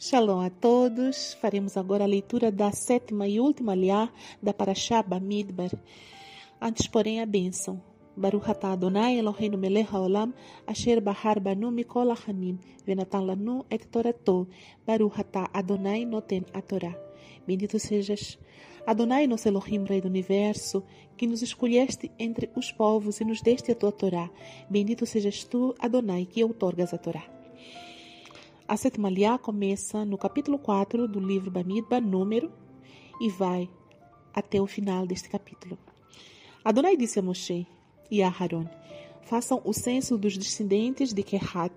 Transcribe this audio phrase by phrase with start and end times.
[0.00, 1.34] Shalom a todos.
[1.40, 4.08] Faremos agora a leitura da sétima e última liá
[4.40, 5.72] da Parashá Bamidbar.
[6.60, 7.82] Antes, porém, a bênção.
[8.16, 10.32] Baruch atah Adonai Eloheinu melech haolam
[10.68, 14.46] asher bahar banu mikol hachanim venatan lanu et torato
[14.86, 16.94] Baruch atah Adonai noten a Torá.
[17.44, 18.38] Bendito sejas
[18.86, 20.84] Adonai, nosso Elohim, Rei do Universo,
[21.16, 24.30] que nos escolheste entre os povos e nos deste a tua Torá.
[24.70, 27.24] Bendito sejas tu, Adonai, que outorgas a Torá.
[28.68, 32.52] A sétima liá começa no capítulo 4 do livro Bamidba, número,
[33.18, 33.66] e vai
[34.34, 35.78] até o final deste capítulo.
[36.62, 37.66] Adonai disse a Moshe
[38.10, 38.68] e a Haron:
[39.22, 41.72] Façam o censo dos descendentes de Kehat,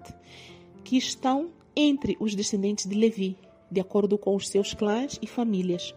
[0.83, 3.37] que estão entre os descendentes de Levi,
[3.71, 5.95] de acordo com os seus clãs e famílias,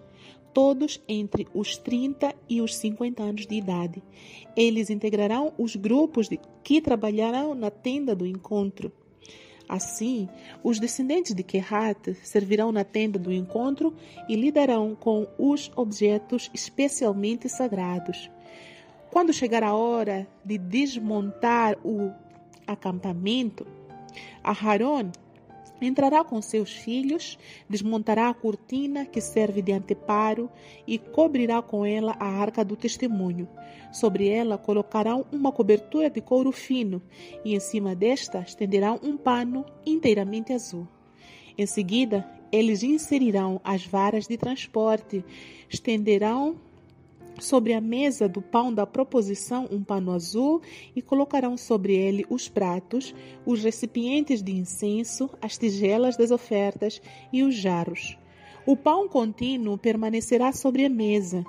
[0.53, 4.01] todos entre os 30 e os 50 anos de idade.
[4.57, 8.93] Eles integrarão os grupos de, que trabalharão na tenda do encontro
[9.69, 10.29] Assim,
[10.63, 13.95] os descendentes de Kehat servirão na tenda do encontro
[14.29, 18.31] e lidarão com os objetos especialmente sagrados.
[19.11, 22.13] Quando chegar a hora de desmontar o
[22.67, 23.67] acampamento,
[24.43, 25.11] Aharon
[25.85, 30.51] Entrará com seus filhos, desmontará a cortina que serve de anteparo
[30.87, 33.47] e cobrirá com ela a arca do testemunho.
[33.93, 37.03] Sobre ela colocarão uma cobertura de couro fino
[37.45, 40.89] e em cima desta estenderão um pano inteiramente azul.
[41.57, 45.23] Em seguida, eles inserirão as varas de transporte,
[45.69, 46.57] estenderão
[47.41, 50.61] sobre a mesa do pão da proposição um pano azul
[50.95, 57.01] e colocarão sobre ele os pratos, os recipientes de incenso, as tigelas das ofertas
[57.33, 58.17] e os jarros.
[58.67, 61.45] O pão contínuo permanecerá sobre a mesa.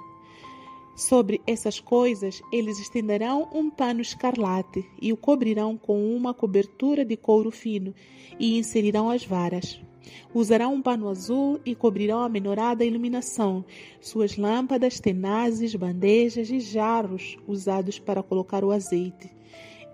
[0.96, 7.18] Sobre essas coisas, eles estenderão um pano escarlate e o cobrirão com uma cobertura de
[7.18, 7.94] couro fino
[8.40, 9.85] e inserirão as varas.
[10.34, 13.64] Usarão um pano azul e cobrirão a menorá da iluminação,
[14.02, 19.30] suas lâmpadas, tenazes, bandejas e jarros usados para colocar o azeite.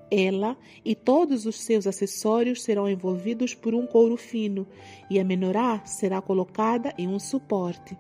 [0.10, 4.68] Ela e todos os seus acessórios serão envolvidos por um couro fino,
[5.10, 7.98] e a menorá será colocada em um suporte.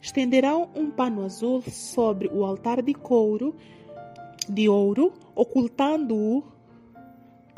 [0.00, 3.56] Estenderão um pano azul sobre o altar de couro
[4.48, 6.42] de ouro, ocultando-o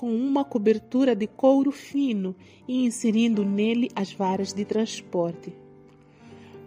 [0.03, 2.35] com uma cobertura de couro fino
[2.67, 5.55] e inserindo nele as varas de transporte.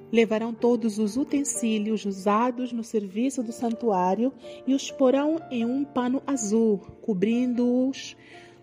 [0.09, 4.31] Levarão todos os utensílios usados no serviço do santuário
[4.65, 8.15] e os porão em um pano azul, cobrindo-os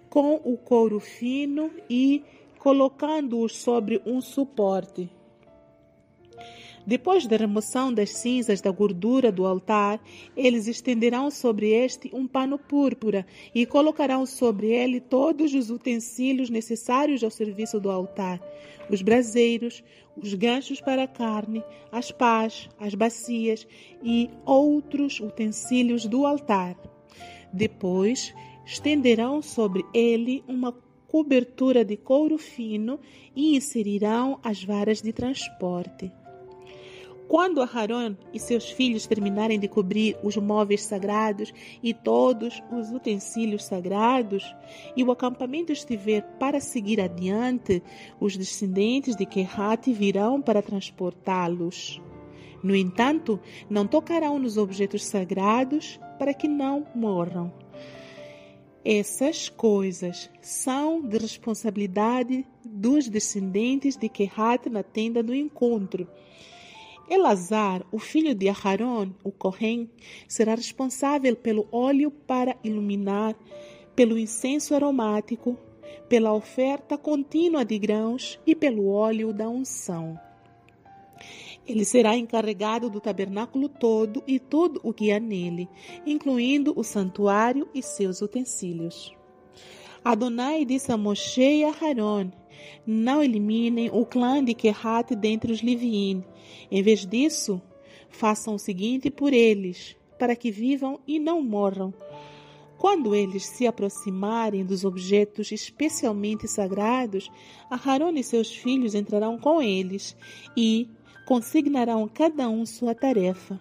[0.09, 2.25] com o couro fino e
[2.59, 5.11] colocando-os sobre um suporte.
[6.87, 10.01] Depois da remoção das cinzas da gordura do altar,
[10.37, 17.23] eles estenderão sobre este um pano púrpura e colocarão sobre ele todos os utensílios necessários
[17.23, 18.41] ao serviço do altar:
[18.91, 19.83] os braseiros,
[20.17, 23.67] os ganchos para a carne, as pás, as bacias
[24.03, 26.77] e outros utensílios do altar.
[27.53, 28.35] Depois,
[28.67, 30.73] estenderão sobre ele uma
[31.07, 32.99] cobertura de couro fino
[33.37, 36.11] e inserirão as varas de transporte.
[37.33, 41.51] Quando Aharon e seus filhos terminarem de cobrir os móveis sagrados
[41.83, 44.55] e todos os utensílios sagrados,
[44.95, 47.83] e o acampamento estiver para seguir adiante,
[48.21, 52.03] os descendentes de Kehat virão para transportá-los.
[52.63, 53.41] No entanto,
[53.71, 57.51] não tocarão nos objetos sagrados para que não morram.
[58.85, 66.07] Essas coisas são de responsabilidade dos descendentes de Kehat na tenda do encontro
[67.13, 69.91] Elazar, o filho de Aharon, o Kohen,
[70.27, 73.37] será responsável pelo óleo para iluminar,
[73.95, 75.59] pelo incenso aromático,
[76.09, 80.19] pela oferta contínua de grãos e pelo óleo da unção.
[81.67, 85.69] Ele será encarregado do tabernáculo todo e tudo o que há nele,
[86.07, 89.15] incluindo o santuário e seus utensílios.
[90.05, 92.31] Adonai disse a Moshe e a Haron:
[92.85, 96.25] Não eliminem o clã de Kehat dentre os Liviim.
[96.71, 97.63] Em vez disso,
[98.09, 101.95] façam o seguinte por eles, para que vivam e não morram.
[102.79, 107.31] Quando eles se aproximarem dos objetos especialmente sagrados,
[107.71, 110.17] Aharon e seus filhos entrarão com eles
[110.57, 110.89] e
[111.25, 113.61] consignarão cada um sua tarefa.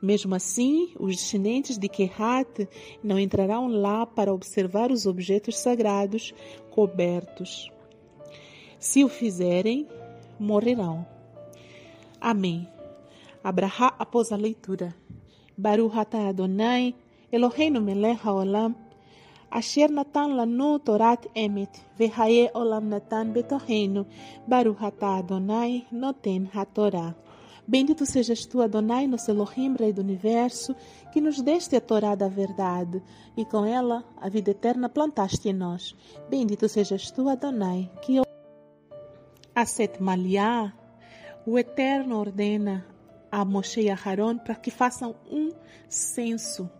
[0.00, 2.68] Mesmo assim, os descendentes de Kehat
[3.02, 6.32] não entrarão lá para observar os objetos sagrados
[6.70, 7.70] cobertos.
[8.78, 9.88] Se o fizerem,
[10.38, 11.04] morrerão.
[12.20, 12.68] Amém.
[13.42, 14.94] Abraha após a leitura.
[15.56, 16.94] Baruch atah Adonai,
[17.32, 18.76] Eloheinu melech haolam,
[19.50, 24.06] Asher natan lanu torat emet, vehaye olam natan betorreino,
[24.46, 27.14] baruch atah Adonai noten hatorá.
[27.68, 30.74] Bendito sejas tu, Adonai, nosso Elohim, Rei do Universo,
[31.12, 33.02] que nos deste a Torá da verdade,
[33.36, 35.94] e com ela a vida eterna plantaste em nós.
[36.30, 38.22] Bendito sejas tu, Adonai, que
[39.54, 40.72] a Setmaliá,
[41.44, 42.86] o Eterno ordena
[43.30, 45.50] a Moshe e a Haron para que façam um
[45.90, 46.70] censo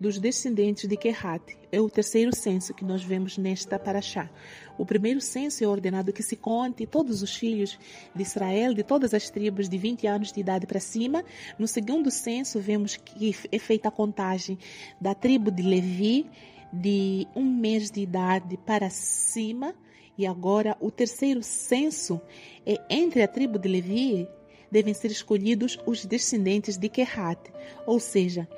[0.00, 1.58] dos descendentes de Kehat.
[1.70, 4.30] É o terceiro censo que nós vemos nesta paraxá.
[4.78, 7.78] O primeiro censo é ordenado que se conte todos os filhos
[8.14, 11.22] de Israel, de todas as tribos de 20 anos de idade para cima.
[11.58, 14.58] No segundo censo, vemos que é feita a contagem
[14.98, 16.26] da tribo de Levi,
[16.72, 19.74] de um mês de idade para cima.
[20.16, 22.20] E agora, o terceiro censo
[22.64, 24.26] é entre a tribo de Levi,
[24.70, 27.40] devem ser escolhidos os descendentes de Kehat,
[27.86, 28.48] ou seja,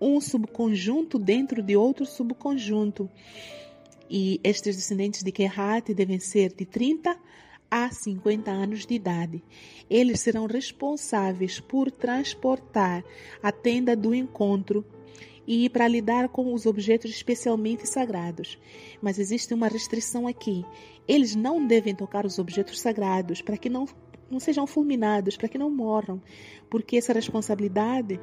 [0.00, 3.08] um subconjunto dentro de outro subconjunto.
[4.08, 7.16] E estes descendentes de Kehat devem ser de 30
[7.70, 9.44] a 50 anos de idade.
[9.88, 13.04] Eles serão responsáveis por transportar
[13.40, 14.84] a tenda do encontro
[15.46, 18.58] e para lidar com os objetos especialmente sagrados.
[19.00, 20.64] Mas existe uma restrição aqui.
[21.06, 23.86] Eles não devem tocar os objetos sagrados para que não,
[24.30, 26.20] não sejam fulminados, para que não morram,
[26.68, 28.20] porque essa responsabilidade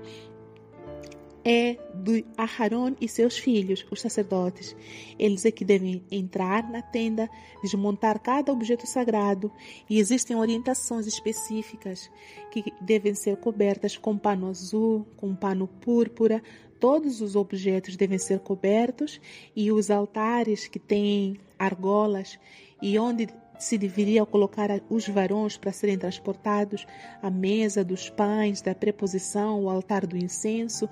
[1.44, 4.76] é de Aharon e seus filhos, os sacerdotes.
[5.18, 7.30] Eles é que devem entrar na tenda,
[7.62, 9.52] desmontar cada objeto sagrado
[9.90, 12.10] e existem orientações específicas
[12.52, 16.42] que devem ser cobertas com pano azul, com pano púrpura.
[16.80, 19.20] Todos os objetos devem ser cobertos
[19.56, 22.38] e os altares que têm argolas
[22.82, 26.86] e onde se deveria colocar os varões para serem transportados,
[27.22, 30.88] a mesa dos pães, da preposição, o altar do incenso,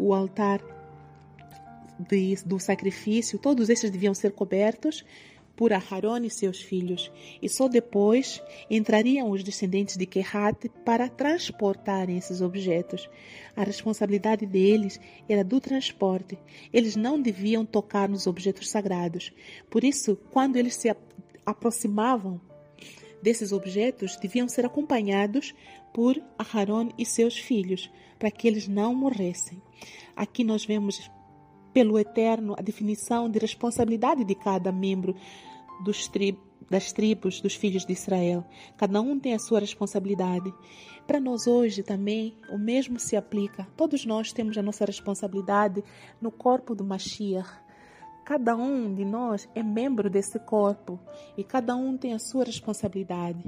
[0.00, 0.60] o altar
[1.98, 5.04] de, do sacrifício, todos esses deviam ser cobertos
[5.60, 7.12] por Aharon e seus filhos,
[7.42, 13.10] e só depois entrariam os descendentes de Kehat para transportarem esses objetos.
[13.54, 14.98] A responsabilidade deles
[15.28, 16.38] era do transporte.
[16.72, 19.34] Eles não deviam tocar nos objetos sagrados.
[19.68, 20.96] Por isso, quando eles se
[21.44, 22.40] aproximavam
[23.22, 25.54] desses objetos, deviam ser acompanhados
[25.92, 29.60] por Aharon e seus filhos, para que eles não morressem.
[30.14, 31.10] Aqui nós vemos
[31.72, 35.14] pelo Eterno a definição de responsabilidade de cada membro
[36.12, 36.38] tri
[36.68, 38.44] das tribos dos filhos de Israel.
[38.76, 40.54] Cada um tem a sua responsabilidade.
[41.04, 43.66] Para nós hoje também o mesmo se aplica.
[43.76, 45.82] Todos nós temos a nossa responsabilidade
[46.20, 47.50] no corpo do Mashiach.
[48.24, 51.00] Cada um de nós é membro desse corpo
[51.36, 53.42] e cada um tem a sua responsabilidade.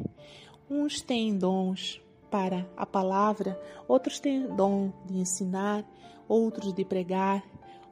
[0.68, 5.84] Uns têm dons para a palavra, outros têm dom de ensinar,
[6.26, 7.44] outros de pregar,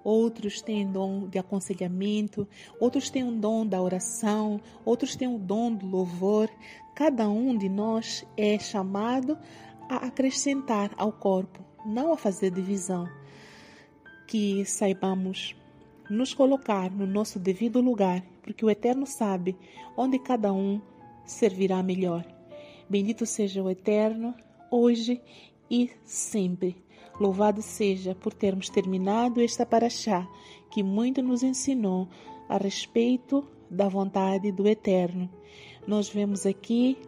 [0.03, 2.49] outros têm dom de aconselhamento,
[2.81, 6.49] outros têm o dom da oração, outros têm o dom do louvor.
[6.95, 9.37] Cada um de nós é chamado
[9.91, 13.07] a acrescentar ao corpo, não a fazer divisão.
[14.27, 15.55] Que saibamos
[16.09, 19.55] nos colocar no nosso devido lugar, porque o Eterno sabe
[19.99, 20.81] onde cada um
[21.27, 22.40] servirá melhor.
[22.91, 24.35] Bendito seja o Eterno,
[24.69, 25.23] hoje
[25.71, 26.77] e sempre.
[27.21, 30.29] Louvado seja por termos terminado esta paraxá,
[30.73, 32.09] que muito nos ensinou
[32.49, 35.31] a respeito da vontade do Eterno.
[35.87, 36.99] Nós vemos aqui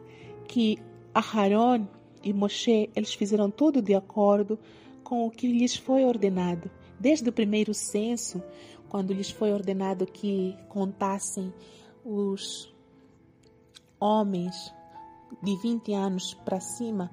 [0.46, 0.79] que
[1.12, 1.88] Aharon
[2.23, 4.60] e Moshe, eles fizeram tudo de acordo
[5.03, 6.70] com o que lhes foi ordenado.
[7.01, 8.41] Desde o primeiro censo,
[8.89, 11.53] quando lhes foi ordenado que contassem
[12.05, 12.72] os
[13.98, 14.72] homens
[15.43, 17.10] de 20 anos para cima,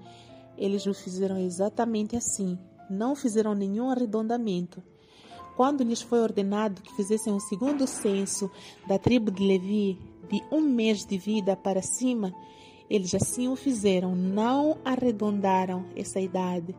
[0.58, 2.58] eles o fizeram exatamente assim.
[2.90, 4.84] Não fizeram nenhum arredondamento.
[5.56, 8.50] Quando lhes foi ordenado que fizessem um segundo censo
[8.88, 9.98] da tribo de Levi,
[10.30, 12.34] de um mês de vida para cima,
[12.90, 16.76] eles assim o fizeram, não arredondaram essa idade.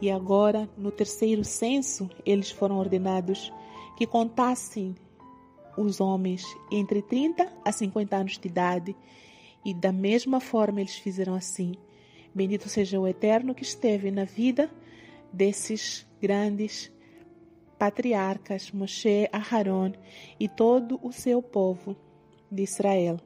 [0.00, 3.52] E agora, no terceiro censo, eles foram ordenados
[3.96, 4.94] que contassem
[5.76, 8.96] os homens entre 30 a 50 anos de idade
[9.64, 11.74] e da mesma forma eles fizeram assim.
[12.34, 14.70] Bendito seja o Eterno que esteve na vida
[15.32, 16.92] desses grandes
[17.78, 19.92] patriarcas, Moshe, Aharon
[20.38, 21.96] e todo o seu povo
[22.50, 23.18] de Israel.